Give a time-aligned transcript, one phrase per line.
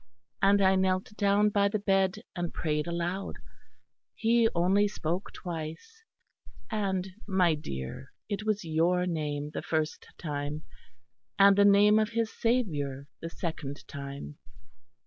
[0.41, 3.35] And I knelt down by the bed and prayed aloud;
[4.15, 6.01] he only spoke twice;
[6.71, 10.63] and, my dear, it was your name the first time,
[11.37, 14.39] and the name of His Saviour the second time.